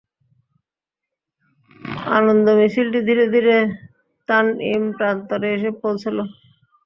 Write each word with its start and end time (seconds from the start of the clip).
আনন্দ 2.17 2.45
মিছিলটি 2.59 2.99
ধীরে 3.07 3.25
ধীরে 3.33 3.55
তানঈম 4.29 4.83
প্রান্তরে 4.97 5.47
এসে 5.55 5.69
পৌঁছল। 5.81 6.17